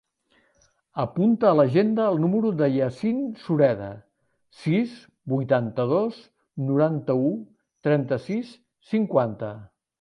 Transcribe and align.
Apunta 1.01 1.49
a 1.49 1.57
l'agenda 1.57 2.07
el 2.13 2.17
número 2.23 2.51
del 2.61 2.77
Yassine 2.77 3.27
Sureda: 3.43 3.91
sis, 4.63 4.97
vuitanta-dos, 5.35 6.21
noranta-u, 6.73 7.31
trenta-sis, 7.89 8.59
cinquanta. 8.95 9.57